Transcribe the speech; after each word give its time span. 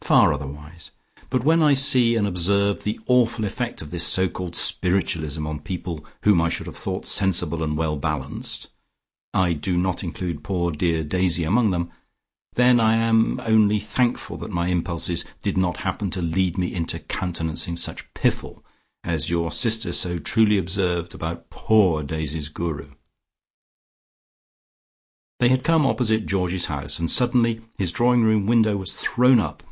Far 0.00 0.34
otherwise. 0.34 0.90
But 1.30 1.44
when 1.44 1.62
I 1.62 1.72
see 1.72 2.14
and 2.14 2.26
observe 2.26 2.82
the 2.84 3.00
awful 3.06 3.46
effect 3.46 3.80
of 3.80 3.90
this 3.90 4.04
so 4.06 4.28
called 4.28 4.54
spiritualism 4.54 5.46
on 5.46 5.60
people 5.60 6.04
whom 6.24 6.42
I 6.42 6.50
should 6.50 6.66
have 6.66 6.76
thought 6.76 7.06
sensible 7.06 7.62
and 7.62 7.74
well 7.74 7.96
balanced 7.96 8.68
I 9.32 9.54
do 9.54 9.78
not 9.78 10.04
include 10.04 10.44
poor 10.44 10.72
dear 10.72 11.04
Daisy 11.04 11.42
among 11.42 11.70
them 11.70 11.90
then 12.52 12.78
I 12.80 12.96
am 12.96 13.40
only 13.46 13.78
thankful 13.80 14.36
that 14.38 14.50
my 14.50 14.66
impulses 14.68 15.24
did 15.42 15.56
not 15.56 15.78
happen 15.78 16.10
to 16.10 16.20
lead 16.20 16.58
me 16.58 16.74
into 16.74 16.98
countenancing 16.98 17.78
such 17.78 18.12
piffle, 18.12 18.62
as 19.04 19.30
your 19.30 19.50
sister 19.50 19.90
so 19.90 20.18
truly 20.18 20.58
observed 20.58 21.14
about 21.14 21.48
POOR 21.48 22.02
Daisy's 22.02 22.50
Guru." 22.50 22.90
They 25.40 25.48
had 25.48 25.64
come 25.64 25.86
opposite 25.86 26.26
Georgie's 26.26 26.66
house, 26.66 26.98
and 26.98 27.10
suddenly 27.10 27.62
his 27.78 27.90
drawing 27.90 28.20
room 28.20 28.44
window 28.44 28.76
was 28.76 29.00
thrown 29.00 29.40
up. 29.40 29.62